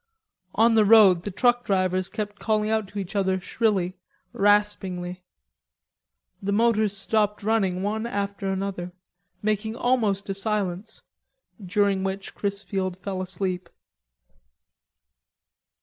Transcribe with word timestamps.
On 0.55 0.73
the 0.73 0.83
road 0.83 1.21
the 1.25 1.29
truck 1.29 1.63
drivers 1.63 2.09
kept 2.09 2.39
calling 2.39 2.71
out 2.71 2.87
to 2.87 2.97
each 2.97 3.15
other 3.15 3.39
shrilly, 3.39 3.93
raspingly. 4.33 5.21
The 6.41 6.51
motors 6.51 6.97
stopped 6.97 7.43
running 7.43 7.83
one 7.83 8.07
after 8.07 8.49
another, 8.51 8.93
making 9.43 9.75
almost 9.75 10.27
a 10.27 10.33
silence, 10.33 11.03
during 11.63 12.03
which 12.03 12.33
Chrisfield 12.33 12.97
fell 12.97 13.21
asleep. 13.21 13.69